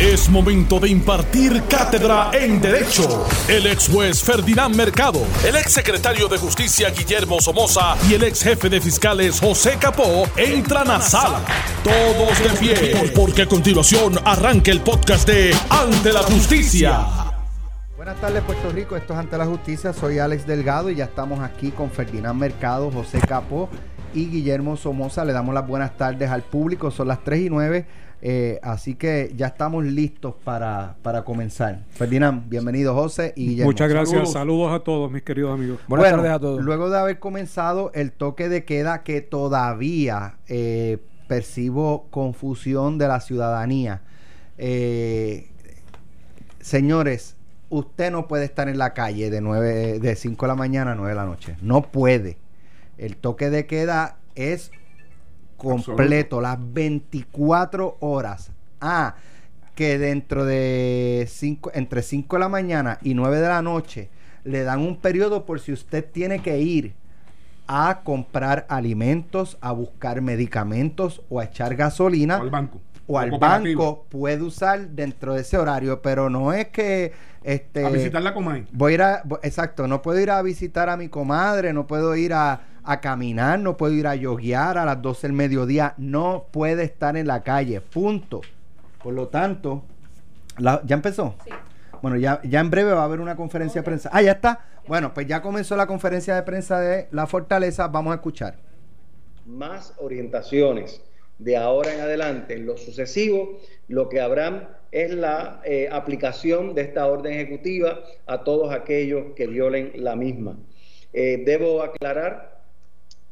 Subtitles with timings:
[0.00, 3.26] Es momento de impartir cátedra en Derecho.
[3.48, 8.42] El ex juez Ferdinand Mercado, el ex secretario de Justicia Guillermo Somoza y el ex
[8.42, 11.40] jefe de fiscales José Capó entran a sala.
[11.82, 17.06] Todos de pie, porque a continuación arranca el podcast de Ante la Justicia.
[17.96, 21.40] Buenas tardes Puerto Rico, esto es Ante la Justicia, soy Alex Delgado y ya estamos
[21.40, 23.70] aquí con Ferdinand Mercado, José Capó
[24.12, 25.24] y Guillermo Somoza.
[25.24, 27.86] Le damos las buenas tardes al público, son las 3 y 9.
[28.22, 31.80] Eh, así que ya estamos listos para, para comenzar.
[31.90, 33.70] Ferdinand, bienvenido José y Guillermo.
[33.70, 34.72] Muchas gracias, saludos.
[34.72, 35.80] a todos mis queridos amigos.
[35.86, 36.62] Buenas tardes a todos.
[36.62, 43.20] Luego de haber comenzado el toque de queda que todavía eh, percibo confusión de la
[43.20, 44.02] ciudadanía.
[44.56, 45.50] Eh,
[46.60, 47.36] señores,
[47.68, 50.94] usted no puede estar en la calle de 9, de 5 de la mañana a
[50.94, 51.56] 9 de la noche.
[51.60, 52.38] No puede.
[52.96, 54.70] El toque de queda es
[55.56, 58.50] completo, las 24 horas.
[58.80, 59.14] Ah,
[59.74, 64.08] que dentro de 5, entre 5 de la mañana y 9 de la noche,
[64.44, 66.94] le dan un periodo por si usted tiene que ir
[67.66, 72.38] a comprar alimentos, a buscar medicamentos o a echar gasolina.
[72.38, 72.80] O al banco.
[73.06, 77.12] O al banco puede usar dentro de ese horario, pero no es que
[77.44, 78.66] este a visitar la comadre.
[78.72, 82.16] Voy a ir a exacto, no puedo ir a visitar a mi comadre, no puedo
[82.16, 86.46] ir a a caminar, no puedo ir a yoguear a las 12 del mediodía, no
[86.52, 88.40] puede estar en la calle, punto.
[89.02, 89.82] Por lo tanto,
[90.58, 91.34] ¿ya empezó?
[91.44, 91.50] Sí.
[92.00, 94.08] Bueno, ya, ya en breve va a haber una conferencia de prensa.
[94.12, 94.60] Ah, ya está.
[94.86, 97.88] Bueno, pues ya comenzó la conferencia de prensa de La Fortaleza.
[97.88, 98.56] Vamos a escuchar.
[99.44, 101.02] Más orientaciones
[101.38, 102.54] de ahora en adelante.
[102.54, 108.44] En lo sucesivo, lo que habrán es la eh, aplicación de esta orden ejecutiva a
[108.44, 110.58] todos aquellos que violen la misma.
[111.12, 112.62] Eh, debo aclarar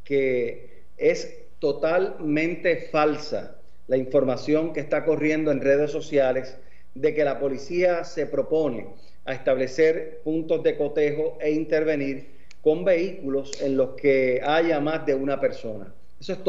[0.04, 6.56] que es totalmente falsa la información que está corriendo en redes sociales
[6.94, 8.86] de que la policía se propone
[9.24, 12.28] a establecer puntos de cotejo e intervenir
[12.62, 15.92] con vehículos en los que haya más de una persona.
[16.20, 16.44] Eso es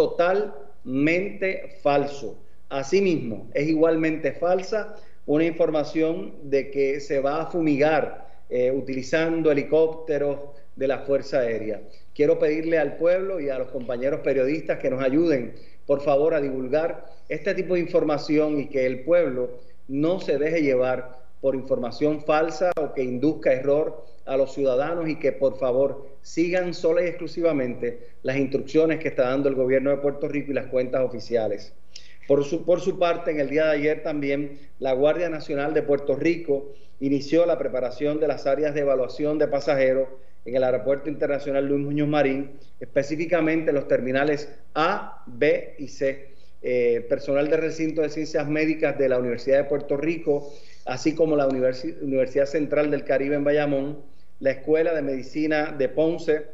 [0.86, 2.38] totalmente falso.
[2.70, 10.40] Asimismo, es igualmente falsa una información de que se va a fumigar eh, utilizando helicópteros
[10.76, 11.82] de la Fuerza Aérea.
[12.14, 15.56] Quiero pedirle al pueblo y a los compañeros periodistas que nos ayuden,
[15.88, 19.50] por favor, a divulgar este tipo de información y que el pueblo
[19.88, 25.18] no se deje llevar por información falsa o que induzca error a los ciudadanos y
[25.18, 29.98] que por favor sigan sola y exclusivamente las instrucciones que está dando el gobierno de
[29.98, 31.74] Puerto Rico y las cuentas oficiales.
[32.28, 35.84] Por su, por su parte, en el día de ayer también la Guardia Nacional de
[35.84, 40.08] Puerto Rico inició la preparación de las áreas de evaluación de pasajeros
[40.46, 46.36] en el Aeropuerto Internacional Luis Muñoz Marín, específicamente los terminales A, B y C.
[46.68, 50.52] Eh, personal del recinto de ciencias médicas de la Universidad de Puerto Rico,
[50.86, 53.98] así como la Universidad Central del Caribe en Bayamón,
[54.40, 56.46] la Escuela de Medicina de Ponce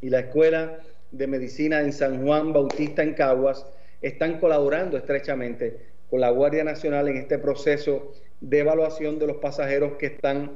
[0.00, 0.78] y la Escuela
[1.10, 3.66] de Medicina en San Juan Bautista en Caguas,
[4.00, 9.92] están colaborando estrechamente con la Guardia Nacional en este proceso de evaluación de los pasajeros
[9.98, 10.52] que están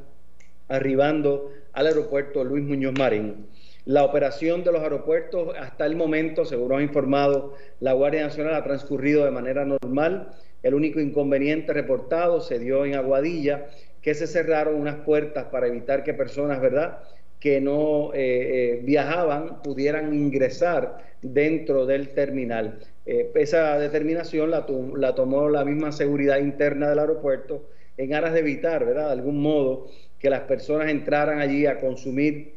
[0.69, 3.47] arribando al aeropuerto Luis Muñoz Marín.
[3.84, 8.65] La operación de los aeropuertos hasta el momento, según ha informado la Guardia Nacional, ha
[8.65, 10.31] transcurrido de manera normal.
[10.65, 13.67] El único inconveniente reportado se dio en Aguadilla,
[14.01, 17.01] que se cerraron unas puertas para evitar que personas, ¿verdad?,
[17.39, 22.79] que no eh, eh, viajaban pudieran ingresar dentro del terminal.
[23.05, 24.67] Eh, esa determinación la,
[24.97, 29.43] la tomó la misma seguridad interna del aeropuerto en aras de evitar, ¿verdad?, de algún
[29.43, 29.89] modo
[30.19, 32.55] que las personas entraran allí a consumir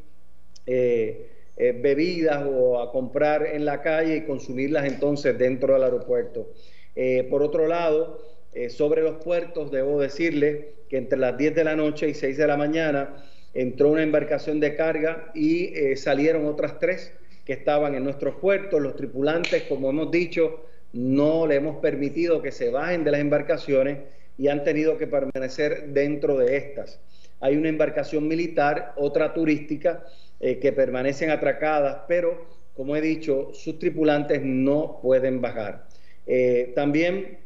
[1.57, 6.51] bebidas o a comprar en la calle y consumirlas entonces dentro del aeropuerto.
[6.97, 8.25] Eh, por otro lado,
[8.69, 12.47] sobre los puertos, debo decirle que entre las 10 de la noche y 6 de
[12.47, 17.13] la mañana entró una embarcación de carga y salieron otras tres
[17.45, 18.81] que estaban en nuestros puertos.
[18.81, 23.99] Los tripulantes, como hemos dicho, no le hemos permitido que se bajen de las embarcaciones
[24.35, 27.00] y han tenido que permanecer dentro de estas
[27.39, 30.03] hay una embarcación militar, otra turística,
[30.39, 32.45] eh, que permanecen atracadas, pero
[32.75, 35.88] como he dicho, sus tripulantes no pueden bajar.
[36.27, 37.39] Eh, también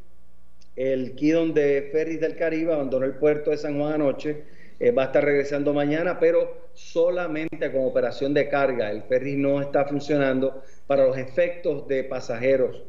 [0.76, 4.44] el Kidon de Ferris del Caribe abandonó el puerto de San Juan anoche,
[4.80, 8.90] eh, va a estar regresando mañana, pero solamente con operación de carga.
[8.90, 12.84] El ferry no está funcionando para los efectos de pasajeros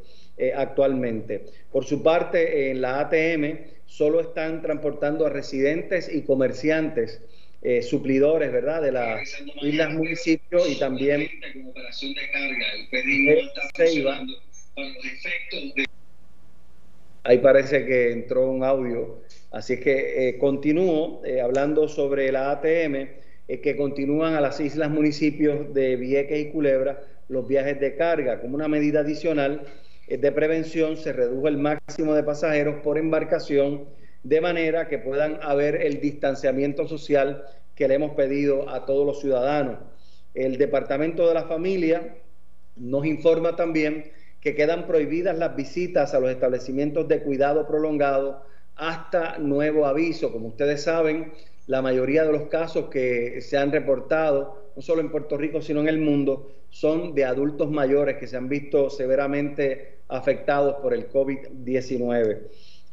[0.56, 1.44] actualmente.
[1.70, 7.20] Por su parte, en la ATM solo están transportando a residentes y comerciantes,
[7.64, 11.28] eh, suplidores, ¿verdad?, de las islas, municipios y también
[17.24, 19.20] Ahí parece que entró un audio.
[19.50, 23.20] Así que eh, continúo eh, hablando sobre la ATM,
[23.62, 28.40] que continúan a las islas municipios de Vieques y Culebra los viajes de carga.
[28.40, 29.66] Como una medida adicional
[30.08, 33.86] de prevención, se redujo el máximo de pasajeros por embarcación
[34.22, 37.44] de manera que puedan haber el distanciamiento social
[37.74, 39.78] que le hemos pedido a todos los ciudadanos.
[40.34, 42.16] El Departamento de la Familia
[42.76, 44.10] nos informa también
[44.42, 48.42] que quedan prohibidas las visitas a los establecimientos de cuidado prolongado
[48.74, 50.32] hasta nuevo aviso.
[50.32, 51.32] Como ustedes saben,
[51.68, 55.80] la mayoría de los casos que se han reportado, no solo en Puerto Rico, sino
[55.80, 61.08] en el mundo, son de adultos mayores que se han visto severamente afectados por el
[61.08, 62.40] COVID-19.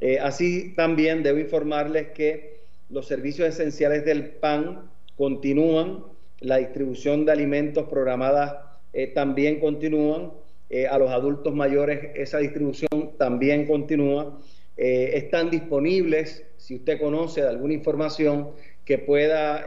[0.02, 2.60] Eh, así también debo informarles que
[2.90, 6.04] los servicios esenciales del PAN continúan,
[6.42, 8.56] la distribución de alimentos programadas
[8.94, 10.32] eh, también continúan,
[10.70, 14.40] eh, a los adultos mayores esa distribución también continúa.
[14.78, 18.52] están disponibles, si usted conoce alguna información
[18.86, 19.66] que pueda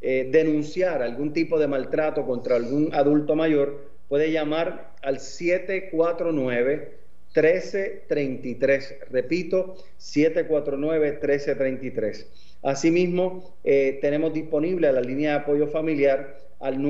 [0.00, 6.98] denunciar algún tipo de maltrato contra algún adulto mayor, puede llamar al 749
[7.34, 8.96] 1333.
[9.10, 12.26] Repito, 749-1333.
[12.62, 16.80] Asimismo, eh, tenemos disponible la línea de apoyo familiar al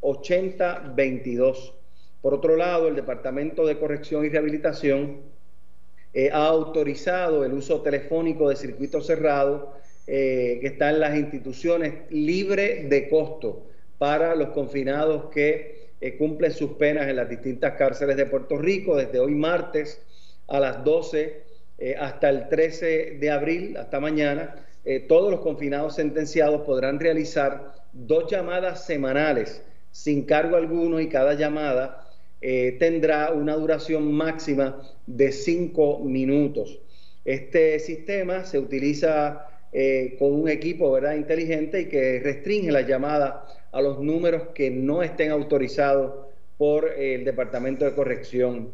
[0.00, 1.72] 977-8022.
[2.20, 5.20] Por otro lado, el Departamento de Corrección y Rehabilitación
[6.12, 9.78] eh, ha autorizado el uso telefónico de circuito cerrado
[10.10, 13.66] eh, que está en las instituciones libre de costo
[13.98, 18.96] para los confinados que eh, cumplen sus penas en las distintas cárceles de Puerto Rico
[18.96, 20.00] desde hoy martes
[20.46, 21.42] a las 12
[21.76, 24.54] eh, hasta el 13 de abril, hasta mañana.
[25.06, 29.62] Todos los confinados sentenciados podrán realizar dos llamadas semanales
[30.02, 32.04] sin cargo alguno y cada llamada
[32.40, 36.78] tendrá una duración máxima de cinco minutos.
[37.24, 39.44] Este sistema se utiliza
[40.20, 41.16] con un equipo ¿verdad?
[41.16, 43.34] inteligente y que restringe las llamadas
[43.72, 48.70] a los números que no estén autorizados por el Departamento de Corrección.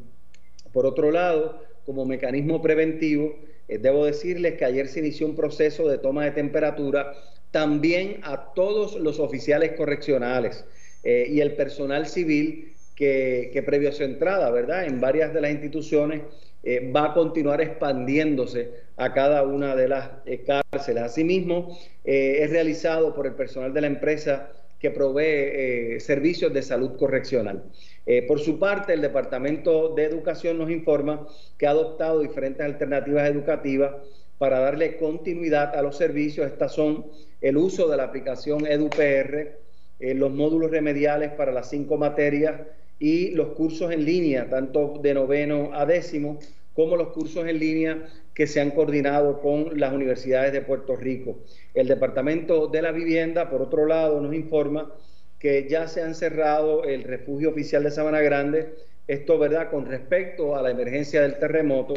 [0.72, 3.36] Por otro lado, como mecanismo preventivo,
[3.68, 7.14] eh, debo decirles que ayer se inició un proceso de toma de temperatura
[7.50, 10.64] también a todos los oficiales correccionales
[11.04, 14.86] eh, y el personal civil que, previo a su entrada, ¿verdad?
[14.86, 16.22] En varias de las instituciones
[16.62, 20.10] eh, va a continuar expandiéndose a cada una de las
[20.46, 21.02] cárceles.
[21.02, 24.50] Asimismo, es realizado por el personal de la empresa
[24.84, 27.62] que provee eh, servicios de salud correccional.
[28.04, 33.26] Eh, por su parte, el Departamento de Educación nos informa que ha adoptado diferentes alternativas
[33.30, 33.94] educativas
[34.36, 36.46] para darle continuidad a los servicios.
[36.46, 37.06] Estas son
[37.40, 39.56] el uso de la aplicación EduPR,
[39.98, 42.60] eh, los módulos remediales para las cinco materias
[42.98, 46.38] y los cursos en línea, tanto de noveno a décimo,
[46.74, 48.04] como los cursos en línea
[48.34, 51.38] que se han coordinado con las universidades de Puerto Rico.
[51.72, 54.92] El Departamento de la Vivienda, por otro lado, nos informa
[55.38, 58.74] que ya se han cerrado el refugio oficial de Sabana Grande.
[59.06, 59.70] Esto, ¿verdad?
[59.70, 61.94] Con respecto a la emergencia del terremoto,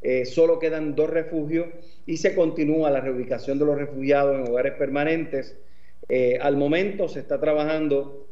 [0.00, 1.66] eh, solo quedan dos refugios
[2.06, 5.56] y se continúa la reubicación de los refugiados en hogares permanentes.
[6.08, 8.26] Eh, al momento se está trabajando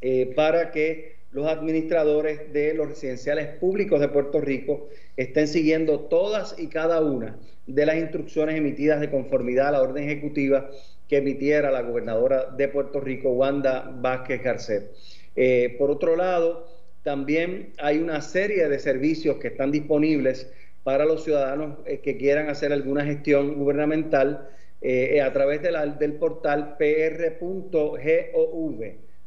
[0.00, 6.58] eh, para que los administradores de los residenciales públicos de Puerto Rico estén siguiendo todas
[6.58, 10.70] y cada una de las instrucciones emitidas de conformidad a la orden ejecutiva
[11.08, 14.90] que emitiera la gobernadora de Puerto Rico, Wanda Vázquez Garcet.
[15.36, 16.68] Eh, por otro lado,
[17.02, 20.50] también hay una serie de servicios que están disponibles
[20.82, 24.48] para los ciudadanos que quieran hacer alguna gestión gubernamental
[24.82, 28.02] eh, a través del portal pr.gov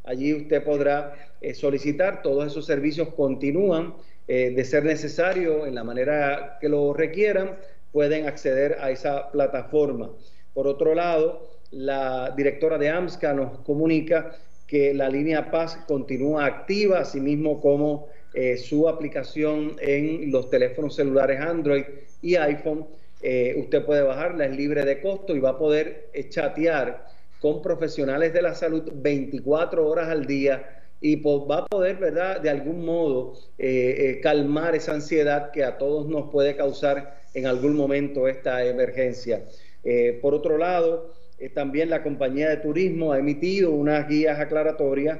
[0.06, 3.96] Allí usted podrá eh, solicitar, todos esos servicios continúan,
[4.28, 7.58] eh, de ser necesario, en la manera que lo requieran,
[7.92, 10.12] pueden acceder a esa plataforma.
[10.54, 14.36] Por otro lado, la directora de AMSCA nos comunica
[14.68, 21.40] que la línea Paz continúa activa, asimismo como eh, su aplicación en los teléfonos celulares
[21.40, 21.84] Android
[22.22, 22.86] y iPhone.
[23.22, 27.08] Usted puede bajarla, es libre de costo y va a poder chatear
[27.40, 32.42] con profesionales de la salud 24 horas al día y pues va a poder, ¿verdad?,
[32.42, 37.46] de algún modo eh, eh, calmar esa ansiedad que a todos nos puede causar en
[37.46, 39.46] algún momento esta emergencia.
[39.84, 41.14] Eh, por otro lado,
[41.54, 45.20] también la compañía de turismo ha emitido unas guías aclaratorias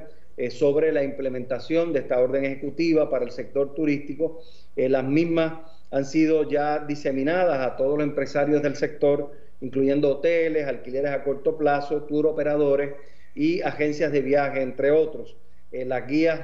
[0.50, 4.42] sobre la implementación de esta orden ejecutiva para el sector turístico.
[4.76, 5.54] las mismas
[5.92, 11.58] han sido ya diseminadas a todos los empresarios del sector incluyendo hoteles, alquileres a corto
[11.58, 12.94] plazo, tour operadores
[13.34, 15.36] y agencias de viaje, entre otros.
[15.72, 16.42] Eh, las guías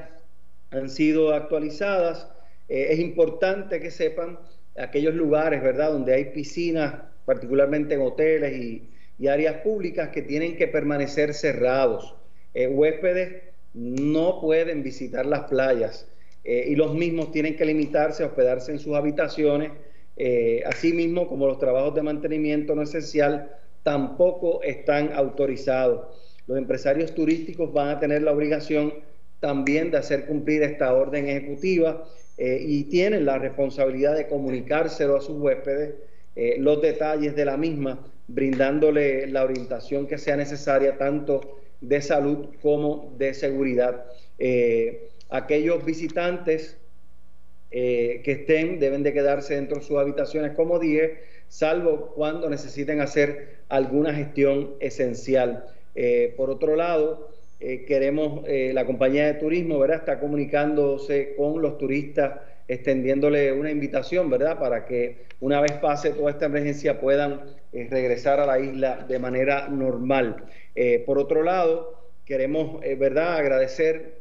[0.71, 2.27] han sido actualizadas
[2.69, 4.39] eh, es importante que sepan
[4.77, 6.95] aquellos lugares, ¿verdad?, donde hay piscinas,
[7.25, 8.87] particularmente en hoteles y,
[9.27, 12.15] áreas públicas, que tienen que permanecer cerrados.
[12.55, 13.43] Eh, huéspedes
[13.73, 16.07] no pueden visitar las playas
[16.43, 19.71] y los mismos tienen que limitarse a hospedarse en sus habitaciones.
[20.65, 23.51] asimismo, como los trabajos de mantenimiento no esencial
[23.83, 26.07] tampoco están autorizados.
[26.47, 28.93] Los empresarios turísticos van a tener la obligación
[29.39, 32.05] también de hacer cumplir esta orden ejecutiva
[32.37, 35.95] eh, y tienen la responsabilidad de comunicárselo a sus huéspedes
[36.35, 42.47] eh, los detalles de la misma, brindándole la orientación que sea necesaria tanto de salud
[42.61, 44.05] como de seguridad.
[44.39, 46.77] Eh, aquellos visitantes
[47.71, 51.19] que estén deben de quedarse dentro de sus habitaciones, como dije,
[51.51, 55.65] salvo cuando necesiten hacer alguna gestión esencial.
[55.95, 59.97] Eh, por otro lado, eh, queremos, eh, la compañía de turismo, ¿verdad?
[59.97, 64.59] Está comunicándose con los turistas, extendiéndole una invitación, ¿verdad?
[64.59, 67.41] Para que una vez pase toda esta emergencia puedan
[67.73, 70.45] regresar a la isla de manera normal.
[71.05, 73.35] por otro lado, queremos, ¿verdad?
[73.35, 74.20] Agradecer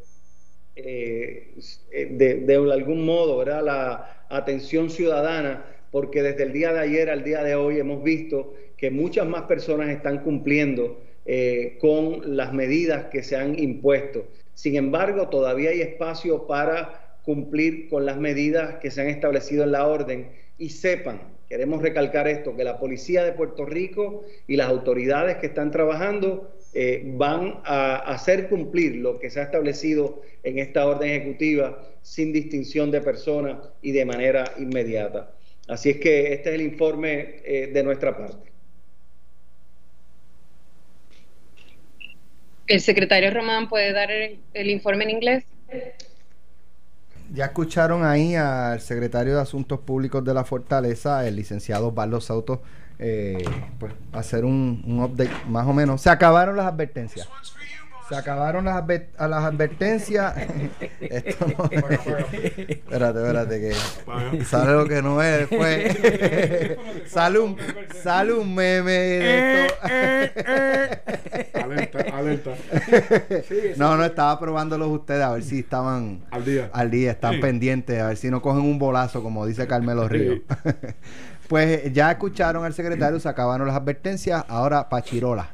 [0.83, 3.65] de, de, algún modo, ¿verdad?
[3.65, 8.55] La atención ciudadana, porque desde el día de ayer al día de hoy hemos visto
[8.77, 14.27] que muchas más personas están cumpliendo eh, con las medidas que se han impuesto.
[14.55, 19.73] Sin embargo, todavía hay espacio para cumplir con las medidas que se han establecido en
[19.73, 24.69] la orden y sepan, queremos recalcar esto, que la Policía de Puerto Rico y las
[24.69, 30.59] autoridades que están trabajando eh, van a hacer cumplir lo que se ha establecido en
[30.59, 35.33] esta orden ejecutiva sin distinción de personas y de manera inmediata.
[35.69, 38.51] Así es que este es el informe eh, de nuestra parte.
[42.67, 45.45] ¿El secretario Román puede dar el, informe en inglés?
[47.33, 52.63] Ya escucharon ahí al secretario de Asuntos Públicos de la Fortaleza, el licenciado Barlos Auto,
[53.03, 53.43] eh,
[53.79, 56.03] pues hacer un, un update más o menos.
[56.03, 57.27] Se acabaron las advertencias.
[58.11, 58.83] Se acabaron las,
[59.19, 60.35] a las advertencias.
[61.01, 65.97] Esto no espérate, espérate, que sale lo que no es después.
[67.07, 67.57] sale, un,
[68.03, 69.75] sale un meme de esto.
[71.63, 72.51] alerta, alerta.
[73.77, 76.69] no, no, estaba probándolos ustedes a ver si estaban al día.
[76.73, 80.41] Al día, están pendientes, a ver si no cogen un bolazo, como dice Carmelo Ríos.
[81.47, 84.45] pues ya escucharon al secretario, se acabaron las advertencias.
[84.49, 85.51] Ahora, Pachirola.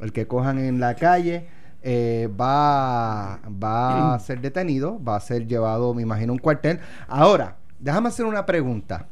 [0.00, 5.46] El que cojan en la calle eh, va, va a ser detenido, va a ser
[5.46, 6.78] llevado, me imagino, a un cuartel.
[7.08, 9.08] Ahora, déjame hacer una pregunta.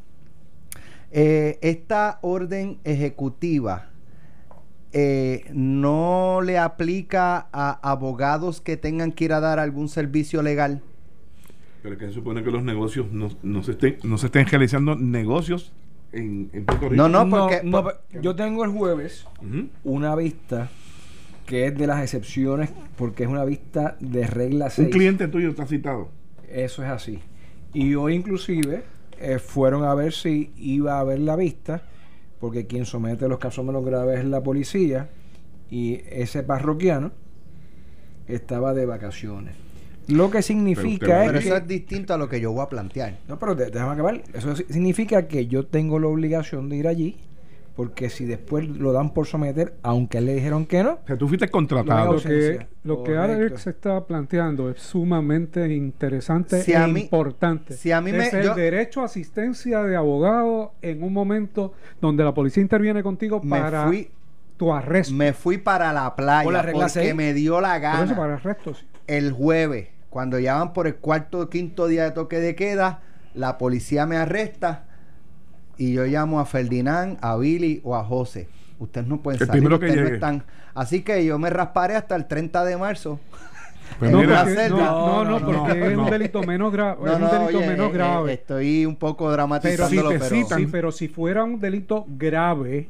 [1.11, 3.89] Eh, esta orden ejecutiva
[4.93, 10.83] eh, no le aplica a abogados que tengan que ir a dar algún servicio legal.
[11.83, 13.31] Pero que se supone que los negocios no,
[13.63, 15.73] se, estén, no se estén realizando negocios
[16.13, 16.95] en, Puerto Rico.
[16.95, 17.63] No, no, porque,
[18.21, 19.27] yo tengo el jueves
[19.83, 20.69] una vista
[21.51, 24.87] que es de las excepciones porque es una vista de regla 6.
[24.87, 26.09] Un cliente tuyo está citado.
[26.49, 27.19] Eso es así.
[27.75, 28.85] Y hoy inclusive
[29.19, 31.83] eh, fueron a ver si iba a haber la vista,
[32.39, 35.11] porque quien somete los casos menos graves es la policía,
[35.69, 37.11] y ese parroquiano
[38.29, 39.57] estaba de vacaciones.
[40.07, 41.33] Lo que significa es.
[41.33, 43.19] Pero eso es distinto a lo que yo voy a plantear.
[43.27, 44.23] No, pero déjame acabar.
[44.33, 47.17] Eso significa que yo tengo la obligación de ir allí
[47.81, 50.99] porque si después lo dan por someter, aunque le dijeron que no.
[51.09, 52.13] O tú fuiste contratado.
[52.13, 57.73] Lo que, lo que Alex está planteando es sumamente interesante e importante.
[57.73, 61.73] Si a mí es el derecho a asistencia de abogado en un momento
[62.03, 63.91] donde la policía interviene contigo para
[64.59, 65.15] tu arresto.
[65.15, 68.15] Me fui para la playa la porque me dio la gana.
[68.15, 68.75] para arresto,
[69.07, 73.01] El jueves, cuando ya van por el cuarto o quinto día de toque de queda,
[73.33, 74.85] la policía me arresta
[75.81, 78.49] y yo llamo a Ferdinand, a Billy o a José.
[78.79, 80.45] Ustedes no pueden salir, ustedes no están.
[80.75, 83.19] Así que yo me rasparé hasta el 30 de marzo.
[83.99, 87.11] Pues no, no, no, porque es un delito menos grave.
[87.11, 88.33] es un delito menos eh, grave.
[88.35, 90.09] estoy un poco dramatizando.
[90.09, 90.69] Pero si pero...
[90.71, 92.89] pero si fuera un delito grave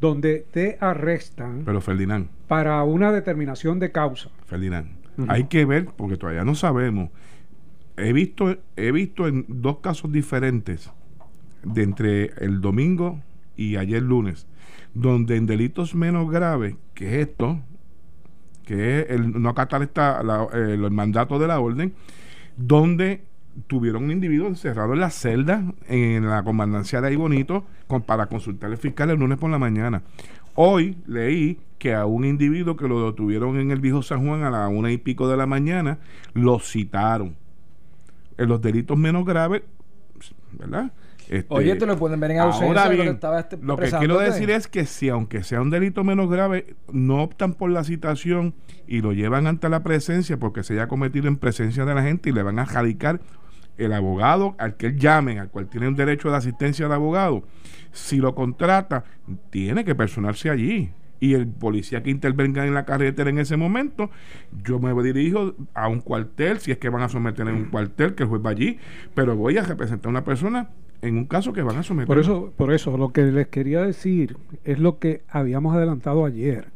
[0.00, 1.62] donde te arrestan.
[1.64, 2.26] Pero Ferdinand.
[2.48, 4.28] Para una determinación de causa.
[4.46, 4.88] Ferdinand.
[5.28, 7.10] Hay que ver, porque todavía no sabemos.
[7.96, 10.90] He visto, he visto en dos casos diferentes
[11.64, 13.20] de entre el domingo
[13.56, 14.46] y ayer lunes,
[14.94, 17.60] donde en delitos menos graves, que es esto,
[18.64, 19.90] que es el no acatar
[20.52, 21.94] el mandato de la orden,
[22.56, 23.22] donde
[23.66, 27.64] tuvieron un individuo encerrado en la celda en la comandancia de ahí bonito
[28.06, 30.02] para consultar al fiscal el lunes por la mañana.
[30.54, 34.50] Hoy leí que a un individuo que lo detuvieron en el viejo San Juan a
[34.50, 35.98] la una y pico de la mañana,
[36.34, 37.36] lo citaron
[38.36, 39.62] en los delitos menos graves,
[40.52, 40.92] ¿verdad?
[41.28, 44.18] Este, Oye, te lo pueden ver en ausencia ahora bien, lo que, lo que quiero
[44.18, 48.54] decir es que si aunque sea un delito menos grave, no optan por la citación
[48.86, 52.30] y lo llevan ante la presencia porque se haya cometido en presencia de la gente
[52.30, 53.20] y le van a radicar
[53.76, 57.44] el abogado al que él llame, al cual tiene un derecho de asistencia de abogado,
[57.92, 59.04] si lo contrata,
[59.50, 60.92] tiene que personarse allí.
[61.20, 64.08] Y el policía que intervenga en la carretera en ese momento,
[64.64, 68.14] yo me dirijo a un cuartel, si es que van a someter en un cuartel,
[68.14, 68.78] que el juez va allí,
[69.14, 70.70] pero voy a representar a una persona
[71.02, 72.06] en un caso que van a someter.
[72.06, 76.68] Por eso, por eso, lo que les quería decir es lo que habíamos adelantado ayer,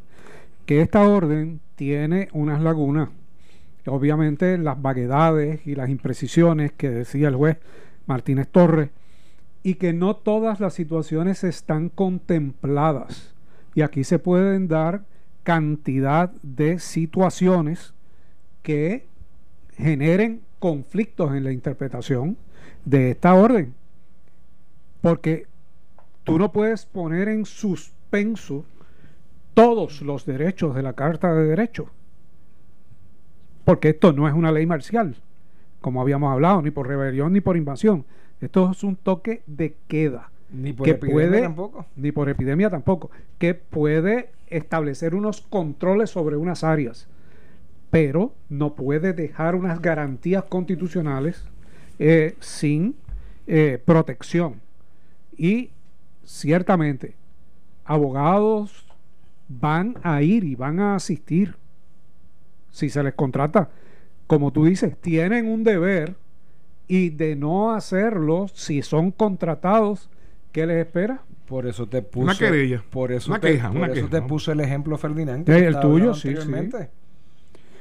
[0.65, 3.09] que esta orden tiene unas lagunas,
[3.85, 7.57] obviamente las vaguedades y las imprecisiones que decía el juez
[8.05, 8.89] Martínez Torres,
[9.63, 13.33] y que no todas las situaciones están contempladas
[13.75, 15.03] y aquí se pueden dar
[15.43, 17.93] cantidad de situaciones
[18.61, 19.05] que
[19.75, 22.37] generen conflictos en la interpretación
[22.85, 23.73] de esta orden.
[25.03, 25.47] Porque
[26.23, 28.63] tú no puedes poner en suspenso
[29.53, 31.87] todos los derechos de la Carta de Derechos.
[33.65, 35.17] Porque esto no es una ley marcial,
[35.81, 38.05] como habíamos hablado, ni por rebelión ni por invasión.
[38.39, 40.29] Esto es un toque de queda.
[40.53, 41.85] Ni por epidemia tampoco.
[41.97, 43.11] Ni por epidemia tampoco.
[43.39, 47.09] Que puede establecer unos controles sobre unas áreas,
[47.91, 51.43] pero no puede dejar unas garantías constitucionales
[51.99, 52.95] eh, sin
[53.47, 54.61] eh, protección.
[55.37, 55.71] Y
[56.23, 57.15] ciertamente,
[57.85, 58.85] abogados
[59.47, 61.55] van a ir y van a asistir
[62.71, 63.69] si se les contrata.
[64.27, 66.15] Como tú dices, tienen un deber
[66.87, 70.09] y de no hacerlo si son contratados
[70.53, 71.19] ¿Qué les espera?
[71.47, 72.23] Por eso te puse.
[72.23, 72.83] Una querella.
[72.89, 75.49] Por eso una te, queja, por eso te puse el ejemplo, Ferdinand.
[75.49, 76.51] el tuyo, sí, sí.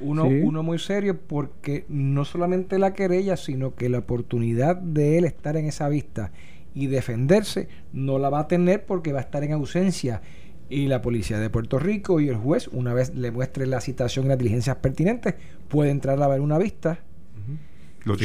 [0.00, 5.24] Uno, uno muy serio porque no solamente la querella, sino que la oportunidad de él
[5.26, 6.32] estar en esa vista
[6.74, 10.22] y defenderse no la va a tener porque va a estar en ausencia.
[10.68, 14.24] Y la policía de Puerto Rico y el juez, una vez le muestre la citación
[14.24, 15.34] y las diligencias pertinentes,
[15.68, 16.98] puede entrar a ver una vista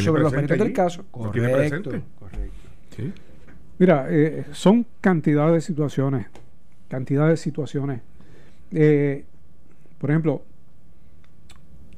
[0.02, 1.06] sobre los méritos del caso.
[1.12, 1.92] Correcto.
[2.20, 2.56] correcto.
[2.96, 3.14] ¿Sí?
[3.80, 6.28] Mira, eh, son cantidad de situaciones,
[6.88, 8.02] cantidad de situaciones.
[8.72, 9.26] Eh,
[9.98, 10.44] por ejemplo,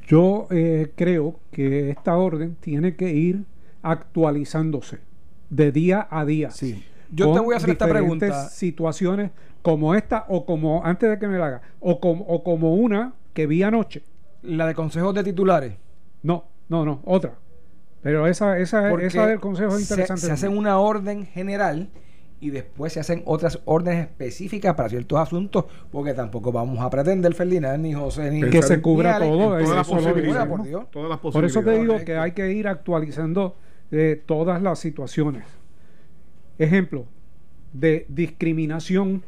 [0.08, 3.44] yo eh, creo que esta orden tiene que ir
[3.82, 5.00] actualizándose
[5.50, 6.52] de día a día.
[6.52, 6.84] Sí.
[7.12, 8.50] Yo te voy a hacer esta pregunta.
[8.50, 9.32] situaciones
[9.62, 13.14] como esta o como, antes de que me la haga, o como, o como una
[13.34, 14.04] que vi anoche.
[14.42, 15.74] La de consejos de titulares.
[16.24, 17.34] No, no, no, otra.
[18.02, 20.22] Pero esa, esa, esa del Consejo es interesante.
[20.22, 21.90] Se, se hace una orden general
[22.40, 27.34] y después se hacen otras órdenes específicas para ciertos asuntos, porque tampoco vamos a pretender,
[27.34, 28.50] Ferdinand, ni José, ni...
[28.50, 29.58] Que se cubra todo.
[29.58, 30.48] Todas las posibilidades.
[31.22, 33.58] Por, por eso te digo que hay que ir actualizando
[33.92, 35.46] eh, todas las situaciones.
[36.58, 37.06] Ejemplo
[37.74, 39.24] de discriminación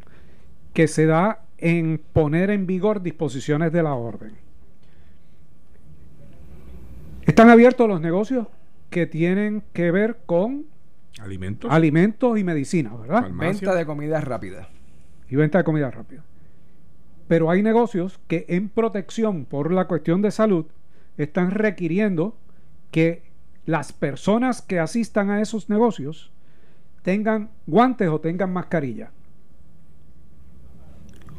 [0.74, 4.34] que se da en poner en vigor disposiciones de la orden.
[7.26, 8.48] ¿Están abiertos los negocios?
[8.92, 10.66] que tienen que ver con
[11.20, 13.32] alimentos, alimentos y medicina, ¿verdad?
[13.32, 14.70] Venta de comida rápida.
[15.30, 16.24] Y venta de comida rápida.
[17.28, 20.66] Pero hay negocios que en protección por la cuestión de salud
[21.18, 22.36] están requiriendo
[22.92, 23.24] que
[23.66, 26.32] las personas que asistan a esos negocios
[27.04, 29.12] tengan guantes o tengan mascarilla.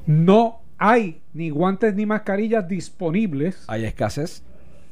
[0.06, 3.64] No hay ni guantes ni mascarillas disponibles.
[3.68, 4.42] Hay escasez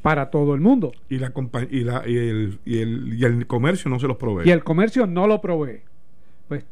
[0.03, 0.93] para todo el mundo.
[1.09, 1.33] Y, la,
[1.71, 4.49] y, la, y, el, y, el, y el comercio no se los provee.
[4.49, 5.83] Y el comercio no lo provee.
[6.49, 6.65] Pues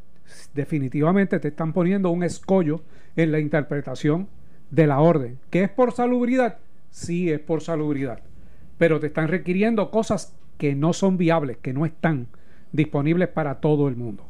[0.55, 2.83] definitivamente te están poniendo un escollo
[3.17, 4.29] en la interpretación
[4.71, 5.39] de la orden.
[5.51, 6.59] ¿Que es por salubridad?
[6.91, 8.21] Sí, es por salubridad.
[8.79, 12.27] Pero te están requiriendo cosas que no son viables, que no están
[12.73, 14.25] disponibles para todo el mundo.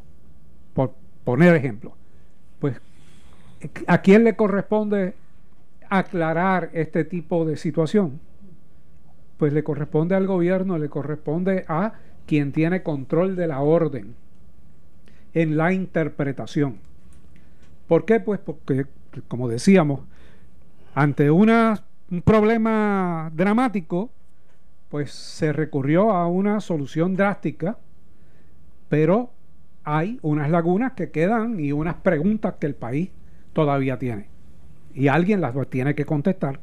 [0.75, 1.95] Por poner ejemplo.
[2.61, 2.81] Pues,
[3.87, 5.15] ¿a quién le corresponde
[5.89, 8.21] aclarar este tipo de situación?
[9.39, 11.95] pues le corresponde al gobierno, le corresponde a
[12.27, 14.15] quien tiene control de la orden
[15.33, 16.79] en la interpretación.
[17.87, 18.21] ¿Por qué?
[18.21, 18.87] Pues porque,
[19.29, 20.01] como decíamos,
[20.95, 24.11] ante una, un problema dramático,
[24.89, 27.79] pues se recurrió a una solución drástica,
[28.89, 29.31] pero
[29.85, 33.11] hay unas lagunas que quedan y unas preguntas que el país
[33.53, 34.29] todavía tiene.
[34.95, 36.61] Y alguien las tiene que contestar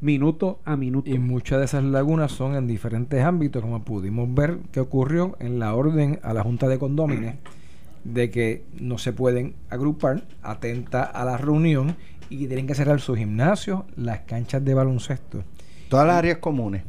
[0.00, 1.10] minuto a minuto.
[1.10, 5.58] Y muchas de esas lagunas son en diferentes ámbitos, como pudimos ver que ocurrió en
[5.58, 7.34] la orden a la Junta de Condóminos,
[8.04, 11.96] de que no se pueden agrupar, atenta a la reunión
[12.28, 15.42] y que tienen que cerrar sus gimnasios, las canchas de baloncesto.
[15.88, 16.82] Todas las áreas comunes.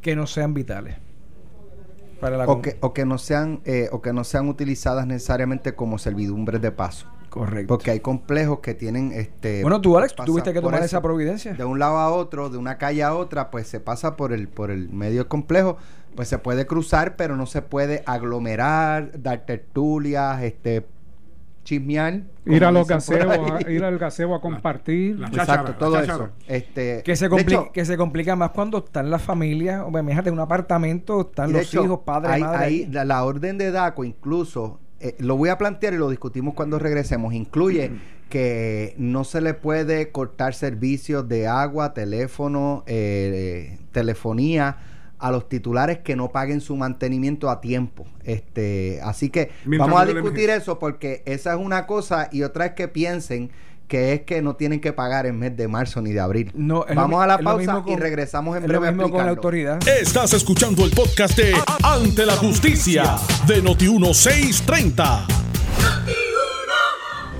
[0.00, 0.96] Que no sean vitales.
[2.20, 5.74] para la o que, o que no sean eh, o que no sean utilizadas necesariamente
[5.74, 7.06] como servidumbres de paso.
[7.30, 7.68] Correcto.
[7.68, 10.86] Porque hay complejos que tienen este bueno, tú, Alex, tuviste que tomar eso.
[10.86, 11.54] esa providencia.
[11.54, 14.48] de un lado a otro, de una calle a otra, pues se pasa por el
[14.48, 15.76] por el medio complejo,
[16.16, 20.84] pues se puede cruzar, pero no se puede aglomerar, dar tertulias, este
[21.64, 22.94] chismear, Ir a los a-
[23.66, 23.74] ahí.
[23.74, 25.18] ir al gaseo a compartir.
[25.18, 26.28] la- Exacto, cháchara, todo la eso.
[26.48, 29.88] Este, Que se, de complica, hecho, que se complica más cuando están las familias, o
[29.90, 32.64] imagínate, un apartamento, están los hecho, hijos, padre, hay- madre.
[32.64, 32.86] ahí.
[32.90, 36.78] la, la orden de DACO incluso, eh, lo voy a plantear y lo discutimos cuando
[36.78, 37.92] regresemos, incluye
[38.30, 44.76] que no se le puede cortar servicios de agua, teléfono, eh, telefonía
[45.20, 48.06] a los titulares que no paguen su mantenimiento a tiempo.
[48.24, 52.66] Este, así que Mientras vamos a discutir eso porque esa es una cosa y otra
[52.66, 53.50] es que piensen
[53.86, 56.52] que es que no tienen que pagar en mes de marzo ni de abril.
[56.54, 59.26] No, lo Vamos a la lo pausa y regresamos en lo breve a mismo con
[59.26, 59.74] la explicarlo.
[59.74, 60.00] autoridad.
[60.00, 63.16] Estás escuchando el podcast de Ante la Justicia
[63.48, 65.40] de Noti1630.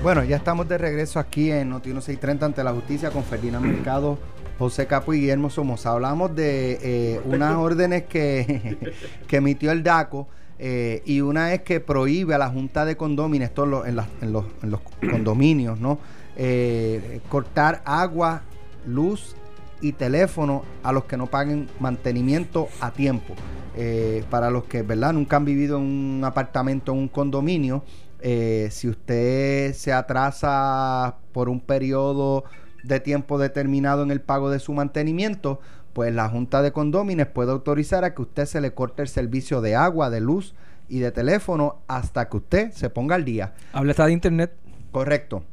[0.03, 4.17] Bueno, ya estamos de regreso aquí en Noti 630 ante la justicia con Ferdinand Mercado,
[4.61, 5.91] José Capo y Guillermo Somoza.
[5.91, 8.77] Hablamos de eh, unas órdenes que,
[9.27, 10.27] que emitió el DACO
[10.59, 13.95] eh, y una es que prohíbe a la Junta de Condóminos, esto en los, en
[13.95, 15.97] las- en los- en los condominios, ¿no?
[16.37, 18.43] Eh, cortar agua,
[18.85, 19.35] luz
[19.81, 23.33] y teléfono a los que no paguen mantenimiento a tiempo.
[23.75, 25.13] Eh, para los que, ¿verdad?
[25.13, 27.83] Nunca han vivido en un apartamento, en un condominio,
[28.21, 32.43] si usted se atrasa por un periodo
[32.83, 35.59] de tiempo determinado en el pago de su mantenimiento,
[35.93, 39.61] pues la Junta de Condómines puede autorizar a que usted se le corte el servicio
[39.61, 40.55] de agua, de luz
[40.87, 43.53] y de teléfono hasta que usted se ponga al día.
[43.73, 44.53] Habla está de internet.
[44.91, 45.43] Correcto.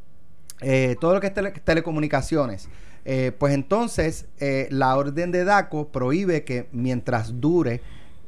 [0.60, 2.68] Eh, todo lo que es tele- telecomunicaciones.
[3.04, 7.80] Eh, pues entonces, eh, la orden de DACO prohíbe que mientras dure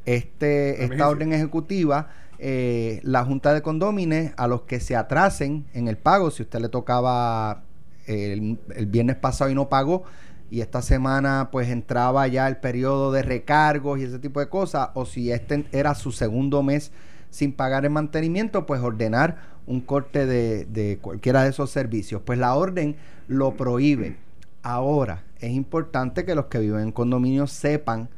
[0.07, 2.09] este, esta orden ejecutiva,
[2.39, 6.61] eh, la Junta de Condómines, a los que se atrasen en el pago, si usted
[6.61, 7.65] le tocaba
[8.11, 10.05] el, viernes pasado y no pagó,
[10.51, 14.91] y esta semana pues entraba ya el periodo de recargos y ese tipo de cosas,
[14.95, 16.93] o si este era su segundo mes
[17.31, 22.23] sin pagar el mantenimiento, pues ordenar un corte de, de cualquiera de esos servicios.
[22.25, 22.97] Pues la orden
[23.29, 24.17] lo prohíbe.
[24.63, 28.09] Ahora, es importante que los que viven en condominios sepan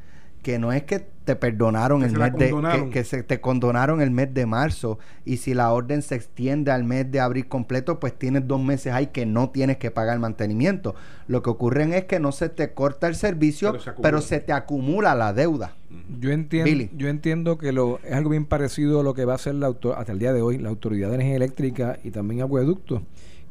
[0.42, 4.00] que no es que te perdonaron Que el mes de que, que se te condonaron
[4.00, 8.00] el mes de marzo y si la orden se extiende al mes de abril completo
[8.00, 10.94] pues tienes dos meses ahí que no tienes que pagar mantenimiento.
[11.26, 14.40] Lo que ocurre es que no se te corta el servicio Pero se pero se
[14.40, 15.74] te acumula la deuda.
[16.20, 16.90] Yo entiendo, Billy.
[16.96, 19.68] yo entiendo que lo, es algo bien parecido a lo que va a hacer la
[19.68, 23.02] hasta el día de hoy la Autoridad de Energía Eléctrica y también Acueducto,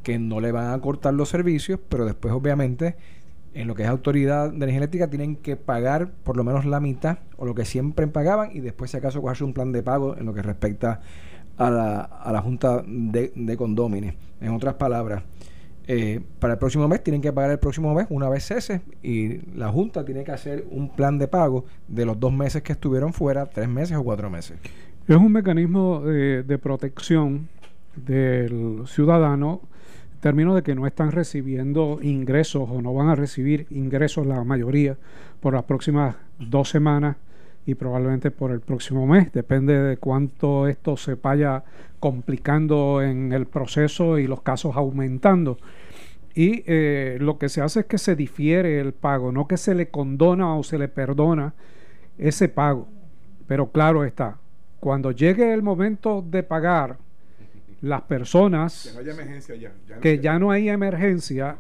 [0.04, 2.96] que no le van a cortar los servicios, pero después obviamente
[3.54, 6.80] en lo que es Autoridad de Energía Eléctrica tienen que pagar por lo menos la
[6.80, 10.18] mitad o lo que siempre pagaban y después si acaso cogerse un plan de pago
[10.18, 11.02] en lo que respecta
[11.58, 14.16] a la, a la Junta de, de.
[14.42, 15.24] En otras palabras,
[15.88, 19.40] eh, para el próximo mes tienen que pagar el próximo mes una vez cese y
[19.58, 23.14] la Junta tiene que hacer un plan de pago de los dos meses que estuvieron
[23.14, 24.58] fuera, tres meses o cuatro meses.
[25.08, 27.50] Es un mecanismo de, de protección
[27.96, 29.62] del ciudadano
[30.22, 34.98] términos de que no están recibiendo ingresos o no van a recibir ingresos la mayoría
[35.42, 37.18] por las próximas dos semanas
[37.66, 39.32] y probablemente por el próximo mes.
[39.34, 41.64] Depende de cuánto esto se vaya
[42.00, 45.58] complicando en el proceso y los casos aumentando.
[46.34, 49.76] Y eh, lo que se hace es que se difiere el pago, no que se
[49.76, 51.54] le condona o se le perdona
[52.18, 52.88] ese pago.
[53.48, 54.38] Pero claro está,
[54.80, 56.98] cuando llegue el momento de pagar,
[57.82, 59.72] las personas Que no haya emergencia ya.
[59.88, 61.58] ya no que ya no hay emergencia,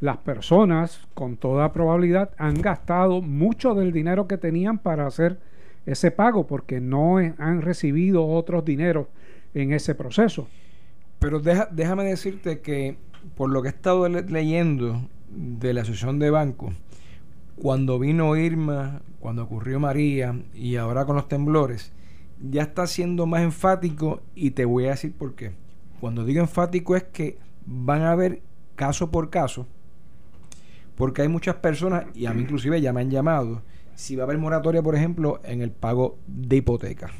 [0.00, 5.38] las personas con toda probabilidad han gastado mucho del dinero que tenían para hacer
[5.86, 9.06] ese pago porque no han recibido otros dineros
[9.54, 10.48] en ese proceso.
[11.18, 12.96] Pero deja- déjame decirte que
[13.36, 16.74] por lo que he estado le- leyendo de la Asociación de Bancos,
[17.56, 21.92] cuando vino Irma, cuando ocurrió María y ahora con los temblores,
[22.40, 25.52] ya está siendo más enfático y te voy a decir por qué.
[26.00, 28.42] Cuando digo enfático es que van a ver
[28.74, 29.66] caso por caso,
[30.96, 33.62] porque hay muchas personas, y a mí inclusive ya me han llamado,
[33.94, 37.10] si va a haber moratoria, por ejemplo, en el pago de hipoteca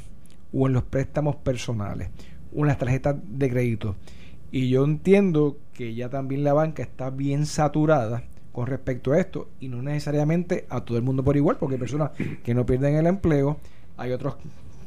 [0.53, 2.11] o en los préstamos personales
[2.55, 3.97] o en las tarjetas de crédito.
[4.51, 9.49] Y yo entiendo que ya también la banca está bien saturada con respecto a esto
[9.59, 12.13] y no necesariamente a todo el mundo por igual, porque hay personas
[12.45, 13.59] que no pierden el empleo,
[13.97, 14.37] hay otros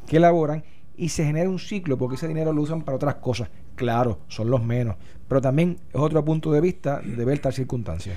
[0.06, 0.64] que laboran
[0.98, 3.48] y se genera un ciclo porque ese dinero lo usan para otras cosas.
[3.76, 4.96] Claro, son los menos,
[5.28, 8.14] pero también es otro punto de vista de ver tal circunstancia.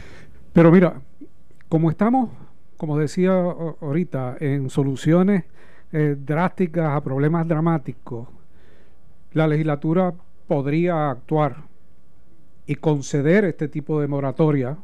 [0.52, 1.00] Pero mira,
[1.70, 2.32] como estamos,
[2.78, 5.46] como decía ahorita, en soluciones
[5.94, 8.28] eh, drásticas, a problemas dramáticos,
[9.34, 10.14] la legislatura
[10.48, 11.58] podría actuar
[12.66, 14.78] y conceder este tipo de moratoria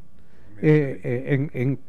[0.61, 1.79] eh, eh, en, en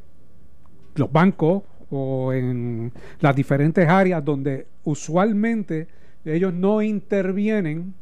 [0.95, 5.87] los bancos o en las diferentes áreas donde usualmente
[6.25, 7.95] ellos no intervienen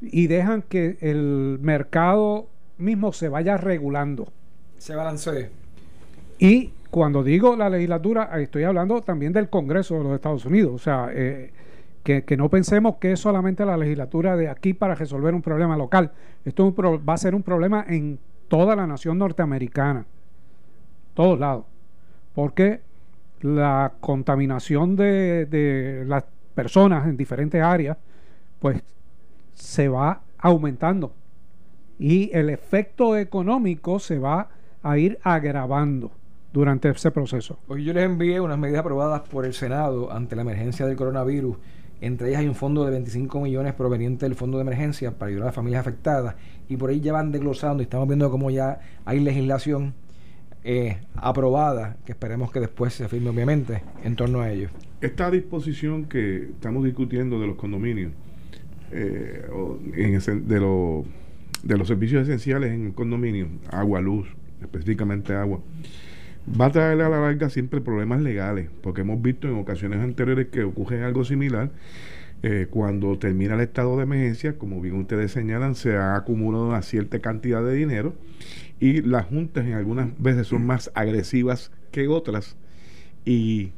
[0.00, 2.46] y dejan que el mercado
[2.78, 4.32] mismo se vaya regulando.
[4.78, 5.50] Se balancee.
[6.38, 10.72] Y cuando digo la legislatura, estoy hablando también del Congreso de los Estados Unidos.
[10.74, 11.50] O sea, eh,
[12.02, 15.76] que, que no pensemos que es solamente la legislatura de aquí para resolver un problema
[15.76, 16.12] local.
[16.46, 20.06] Esto es un pro- va a ser un problema en toda la nación norteamericana,
[21.12, 21.66] todos lados,
[22.34, 22.80] porque
[23.40, 26.24] la contaminación de, de las
[26.54, 27.96] personas en diferentes áreas,
[28.58, 28.82] pues
[29.54, 31.12] se va aumentando
[32.00, 34.48] y el efecto económico se va
[34.82, 36.10] a ir agravando
[36.50, 37.58] durante ese proceso.
[37.68, 41.58] Hoy yo les envié unas medidas aprobadas por el Senado ante la emergencia del coronavirus.
[42.00, 45.42] Entre ellas hay un fondo de 25 millones proveniente del fondo de emergencia para ayudar
[45.42, 46.36] a las familias afectadas.
[46.70, 49.92] Y por ahí ya van desglosando y estamos viendo cómo ya hay legislación
[50.64, 54.68] eh, aprobada, que esperemos que después se firme obviamente en torno a ello.
[55.00, 58.12] Esta disposición que estamos discutiendo de los condominios,
[58.92, 59.46] eh,
[59.96, 60.60] de,
[61.62, 64.28] de los servicios esenciales en el condominio, agua, luz,
[64.60, 65.60] específicamente agua,
[66.60, 70.48] va a traer a la larga siempre problemas legales, porque hemos visto en ocasiones anteriores
[70.48, 71.70] que ocurre algo similar.
[72.42, 76.82] eh, cuando termina el estado de emergencia, como bien ustedes señalan, se ha acumulado una
[76.82, 78.14] cierta cantidad de dinero
[78.80, 82.56] y las juntas en algunas veces son más agresivas que otras
[83.24, 83.72] y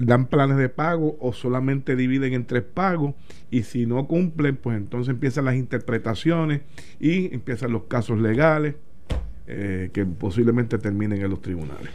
[0.00, 3.14] dan planes de pago o solamente dividen en tres pagos
[3.50, 6.62] y si no cumplen pues entonces empiezan las interpretaciones
[6.98, 8.76] y empiezan los casos legales
[9.46, 11.90] eh, que posiblemente terminen en los tribunales.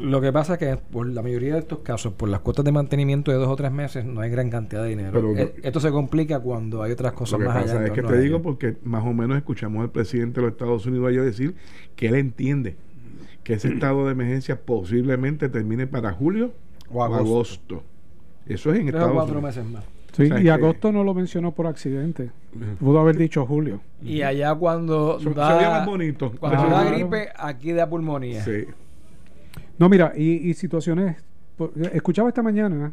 [0.00, 2.72] Lo que pasa es que por la mayoría de estos casos, por las cuotas de
[2.72, 5.10] mantenimiento de dos o tres meses, no hay gran cantidad de dinero.
[5.12, 7.64] Pero- Eh, Esto se complica cuando hay otras Lo cosas que más allá.
[7.66, 10.52] pasa en es que te digo porque más o menos escuchamos al presidente de los
[10.52, 11.54] Estados Unidos ayer decir
[11.96, 12.76] que él entiende
[13.44, 16.52] que ese estado de emergencia posiblemente termine para julio
[16.90, 17.82] O o agosto.
[18.46, 19.56] Eso es en Tres o Estados cuatro Unidos.
[19.56, 19.84] meses más.
[20.12, 22.30] Sí, O sea, y que- agosto no lo mencionó por accidente.
[22.80, 23.80] Pudo haber dicho julio.
[24.02, 26.32] Y allá cuando Se- da, más bonito.
[26.40, 26.96] cuando Ah, da claro.
[26.96, 28.42] gripe, aquí da pulmonía.
[28.44, 28.64] Sí.
[29.80, 31.16] No, mira, y, y situaciones.
[31.94, 32.92] Escuchaba esta mañana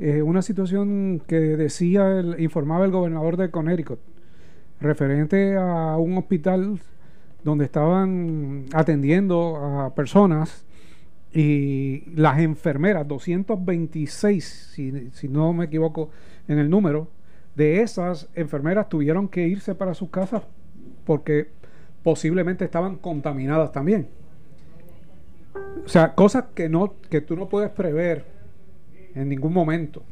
[0.00, 4.00] eh, una situación que decía, el, informaba el gobernador de Connecticut,
[4.80, 6.80] referente a un hospital
[7.44, 10.66] donde estaban atendiendo a personas
[11.32, 14.44] y las enfermeras, 226,
[14.74, 16.10] si, si no me equivoco
[16.48, 17.08] en el número,
[17.54, 20.42] de esas enfermeras tuvieron que irse para sus casas
[21.04, 21.50] porque
[22.02, 24.08] posiblemente estaban contaminadas también.
[25.84, 28.24] O sea, cosas que no que tú no puedes prever
[29.14, 30.02] en ningún momento.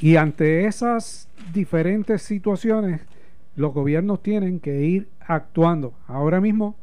[0.00, 3.02] Y ante esas diferentes situaciones,
[3.56, 5.94] los gobiernos tienen que ir actuando.
[6.06, 6.76] Ahora mismo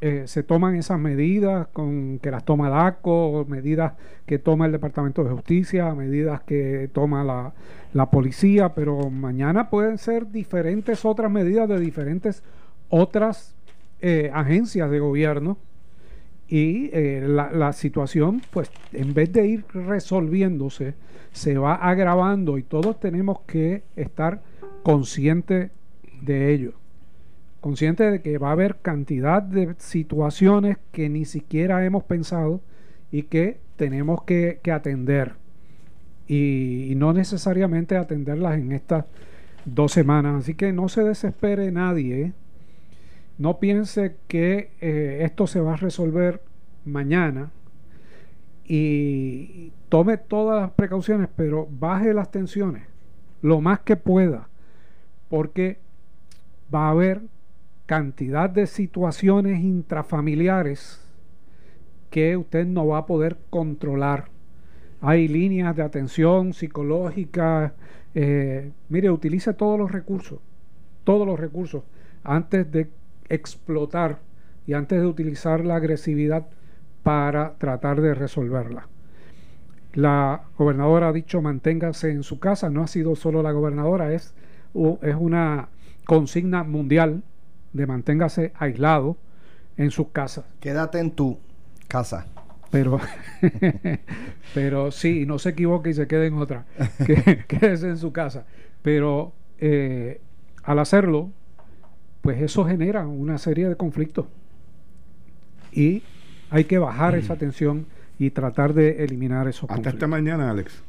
[0.00, 3.94] eh, se toman esas medidas con que las toma DACO, medidas
[4.26, 7.52] que toma el Departamento de Justicia, medidas que toma la,
[7.92, 12.44] la policía, pero mañana pueden ser diferentes otras medidas de diferentes
[12.88, 13.56] otras
[14.00, 15.58] eh, agencias de gobierno
[16.48, 20.94] y eh, la, la situación, pues, en vez de ir resolviéndose,
[21.32, 24.42] se va agravando y todos tenemos que estar
[24.82, 25.70] conscientes
[26.22, 26.72] de ello.
[27.60, 32.60] Conscientes de que va a haber cantidad de situaciones que ni siquiera hemos pensado
[33.10, 35.34] y que tenemos que, atender.
[36.26, 39.04] Y, y no necesariamente atenderlas en estas
[39.64, 40.42] dos semanas.
[40.44, 42.32] Así que no se desespere nadie.
[43.38, 46.42] No piense que eh, esto se va a resolver
[46.84, 47.50] mañana
[48.64, 52.82] y tome todas las precauciones, pero baje las tensiones
[53.40, 54.48] lo más que pueda,
[55.28, 55.78] porque
[56.74, 57.22] va a haber
[57.86, 61.00] cantidad de situaciones intrafamiliares
[62.10, 64.28] que usted no va a poder controlar.
[65.00, 67.74] Hay líneas de atención psicológica.
[68.14, 70.40] eh, mire, utilice todos los recursos,
[71.04, 71.84] todos los recursos,
[72.24, 72.88] antes de
[73.28, 74.18] explotar
[74.66, 76.46] y antes de utilizar la agresividad
[77.02, 78.88] para tratar de resolverla.
[79.94, 84.34] La gobernadora ha dicho manténgase en su casa, no ha sido solo la gobernadora, es,
[85.02, 85.68] es una
[86.04, 87.22] consigna mundial
[87.72, 89.16] de manténgase aislado
[89.76, 90.44] en sus casas.
[90.60, 91.38] Quédate en tu
[91.88, 92.26] casa.
[92.70, 93.00] Pero,
[94.54, 96.66] pero sí, no se equivoque y se quede en otra.
[97.06, 98.44] Que, quédese en su casa.
[98.82, 100.20] Pero eh,
[100.62, 101.30] al hacerlo,
[102.28, 104.26] pues eso genera una serie de conflictos.
[105.72, 106.02] Y
[106.50, 107.86] hay que bajar esa tensión
[108.18, 110.10] y tratar de eliminar esos Hasta esta conflictos.
[110.10, 110.82] mañana, Alex,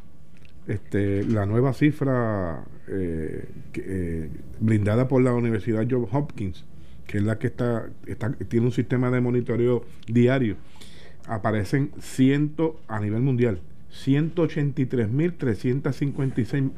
[0.68, 6.66] este, la nueva cifra eh, eh, brindada por la Universidad Johns Hopkins,
[7.08, 10.58] que es la que está, está tiene un sistema de monitoreo diario,
[11.26, 13.62] aparecen ciento a nivel mundial
[13.94, 16.70] 183.356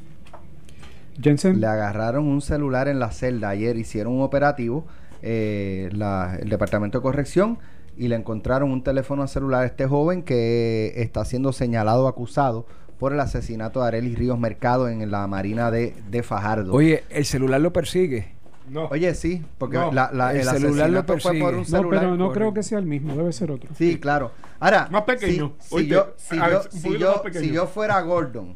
[1.19, 1.59] Jensen.
[1.59, 3.49] Le agarraron un celular en la celda.
[3.49, 4.85] Ayer hicieron un operativo.
[5.21, 7.57] La, el Departamento de Corrección
[7.99, 12.65] y le encontraron un teléfono celular a este joven que está siendo señalado, acusado
[12.97, 16.73] por el asesinato de Arelis Ríos Mercado en la Marina de, Fajardo.
[16.73, 18.33] Oye, el celular lo persigue.
[18.69, 18.85] No.
[18.85, 21.39] Oye, sí, porque el, celular lo persigue.
[21.39, 22.03] Fue por un celular.
[22.03, 23.69] No, pero no creo que sea el mismo, debe ser otro.
[23.75, 24.31] Sí, claro.
[24.61, 25.55] Ahora, más pequeño.
[25.59, 28.55] Si, yo, si, yo, si, yo, si yo fuera Gordon,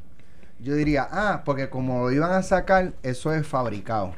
[0.60, 4.14] yo diría, ah, porque como lo iban a sacar, eso es fabricado.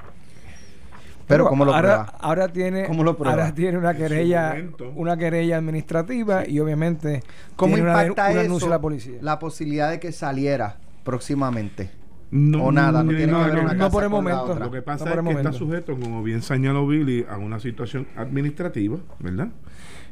[1.28, 4.56] Pero ¿cómo lo ahora, Ahora tiene, ahora tiene una querella,
[4.96, 7.24] una querella administrativa y obviamente
[7.56, 9.18] ¿Cómo impacta eso, la policía.
[9.22, 11.90] La posibilidad de que saliera próximamente.
[12.32, 14.56] No, o nada, no, tiene que ver una no por el momento.
[14.60, 18.98] Lo que pasa es que está sujeto, como bien señaló Billy, a una situación administrativa,
[19.20, 19.50] ¿verdad?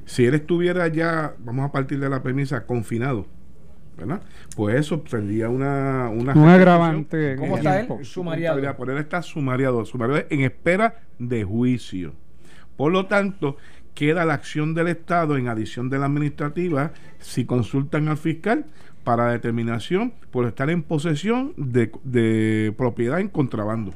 [0.05, 3.25] Si él estuviera ya, vamos a partir de la premisa, confinado,
[3.97, 4.21] ¿verdad?
[4.55, 6.09] Pues eso tendría una...
[6.09, 7.35] una un agravante.
[7.35, 7.87] ¿Cómo está él?
[8.03, 8.77] Sumariado.
[8.77, 12.13] Por él está sumariado, sumariado en espera de juicio.
[12.75, 13.57] Por lo tanto,
[13.93, 18.65] queda la acción del Estado en adición de la administrativa si consultan al fiscal
[19.03, 23.93] para determinación por estar en posesión de, de propiedad en contrabando.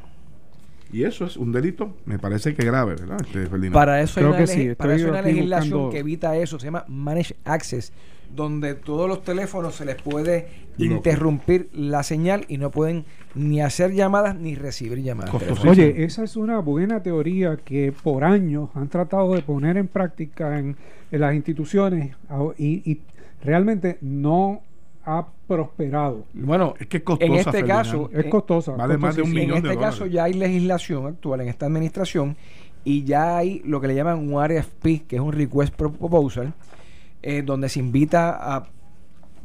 [0.92, 3.18] Y eso es un delito, me parece que grave, ¿verdad?
[3.22, 6.86] Este, para eso hay una, para eso hay una legislación que evita eso, se llama
[6.88, 7.92] Managed Access
[8.36, 10.48] donde todos los teléfonos se les puede
[10.78, 15.34] interrumpir la señal y no pueden ni hacer llamadas ni recibir llamadas.
[15.66, 20.60] Oye, esa es una buena teoría que por años han tratado de poner en práctica
[20.60, 20.76] en,
[21.12, 22.16] las instituciones
[22.58, 23.00] y,
[23.44, 24.62] realmente no
[25.08, 26.26] ha prosperado.
[26.34, 28.74] Bueno, es que En este caso, es costosa.
[28.74, 32.36] Vale más de un millón En este caso ya hay legislación actual en esta administración
[32.84, 36.54] y ya hay lo que le llaman un RFP, que es un Request Proposal,
[37.24, 38.68] eh, donde se invita a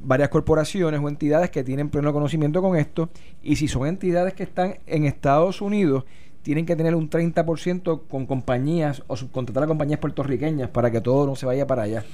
[0.02, 3.08] varias corporaciones o entidades que tienen pleno conocimiento con esto
[3.40, 6.04] y si son entidades que están en Estados Unidos
[6.42, 11.24] tienen que tener un 30% con compañías o subcontratar a compañías puertorriqueñas para que todo
[11.24, 12.04] no se vaya para allá.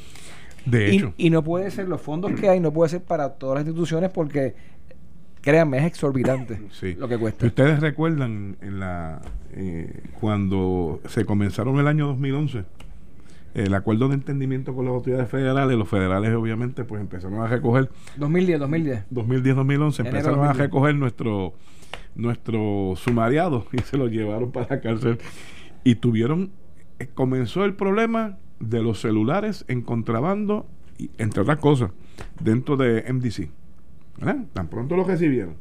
[0.65, 1.15] De hecho.
[1.17, 4.11] Y, no puede ser, los fondos que hay no puede ser para todas las instituciones
[4.11, 4.55] porque,
[5.41, 6.61] créanme, es exorbitante
[6.99, 7.47] lo que cuesta.
[7.47, 12.65] Ustedes recuerdan en la eh, cuando se comenzaron el año 2011
[13.55, 17.91] el acuerdo de entendimiento con las autoridades federales, los federales obviamente pues empezaron a recoger
[18.17, 19.05] 2010, 2010.
[19.11, 21.55] 2010, 2011 empezaron a recoger nuestro
[22.15, 25.19] nuestro sumariado y se lo llevaron para la cárcel
[25.85, 26.51] y tuvieron
[26.99, 30.67] eh, comenzó el problema de los celulares en contrabando
[30.99, 31.91] y, entre otras cosas
[32.41, 33.49] dentro de MDC.
[34.53, 35.55] Tan pronto lo recibieron.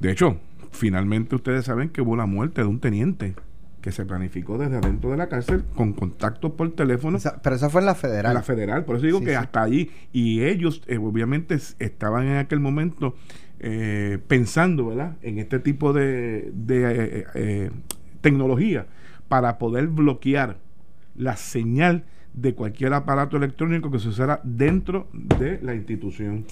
[0.00, 0.38] De hecho,
[0.70, 3.34] finalmente ustedes saben que hubo la muerte de un teniente
[3.80, 7.18] que se planificó desde adentro de la cárcel con contactos por teléfono.
[7.42, 8.30] pero esa fue en la federal.
[8.30, 9.90] En la federal, por eso digo que hasta allí.
[10.10, 13.14] Y ellos eh, obviamente estaban en aquel momento
[13.60, 17.70] eh, pensando, ¿verdad?, en este tipo de, de eh,
[18.22, 18.86] tecnología
[19.28, 20.56] para poder bloquear
[21.14, 22.04] la señal
[22.34, 26.44] de cualquier aparato electrónico que se usara dentro de la institución.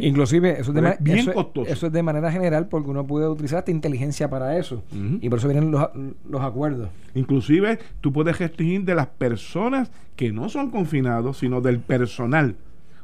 [0.00, 1.30] Inclusive, eso es, de bien
[1.66, 4.82] eso, es de manera general porque uno puede utilizar esta inteligencia para eso.
[4.92, 5.88] Y por eso vienen los,
[6.28, 6.90] los, acuerdos.
[7.14, 12.56] Inclusive, tú puedes restringir de las personas que no son confinados, sino del personal.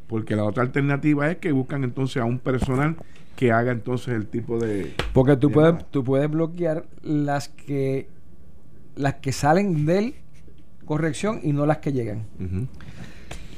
[0.09, 2.97] porque la otra alternativa es que buscan entonces a un personal
[3.37, 4.95] que haga entonces el tipo de...
[5.13, 8.09] Porque tú de puedes, tú puedes bloquear las que
[8.97, 10.15] las que salen del
[10.85, 12.25] corrección y no las que llegan.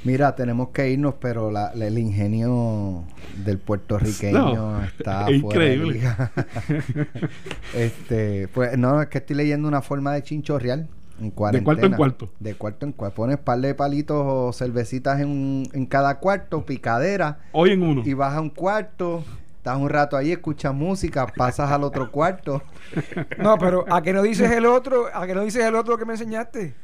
[0.04, 3.02] Mira, tenemos que irnos, pero la- la- el ingenio
[3.44, 5.92] del puertorriqueño No, está es fuera de increíble.
[5.94, 6.30] liga.
[7.74, 10.88] este, pues no, es que estoy leyendo una forma de chinchorreal
[11.20, 11.64] en cuarentena.
[11.64, 12.30] cuarto en cuarto.
[12.40, 13.16] De cuarto en cuarto.
[13.16, 18.02] Pones par de palitos o cervecitas en, un- en cada cuarto, picadera, Hoy en uno.
[18.04, 19.24] y vas a un cuarto,
[19.56, 22.62] estás un rato ahí, escuchas música, pasas al otro cuarto.
[23.38, 26.04] No, pero a que no dices el otro, a que no dices el otro que
[26.04, 26.74] me enseñaste.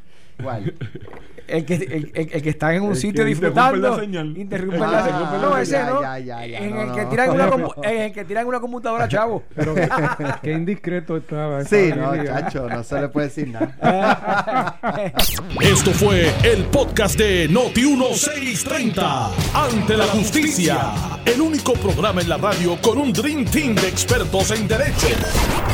[0.41, 0.75] ¿Cuál?
[1.49, 3.77] El que, el, el- el que está en un El sitio disfrutando.
[3.91, 4.37] la señal.
[4.39, 5.23] Interrumpe la señal.
[5.23, 6.01] interrumpe No, ese no.
[6.01, 7.51] Ya, ya, ya, en, no, el que tiran una
[7.83, 9.43] en el que tiran una computadora, chavo.
[9.55, 9.75] Pero
[10.43, 11.65] qué indiscreto estaba.
[11.65, 12.41] Sí, no, familia.
[12.41, 14.79] chacho, no se le puede decir nada.
[15.61, 19.29] Esto fue el podcast de Noti1630.
[19.55, 20.91] Ante la justicia.
[21.25, 25.09] El único programa en la radio con un Dream Team de expertos en derecho.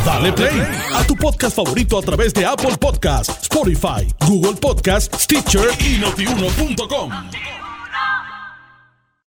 [0.05, 0.61] Dale play
[0.95, 7.58] a tu podcast favorito a través de Apple Podcasts, Spotify, Google Podcasts, Stitcher y notiuno.com.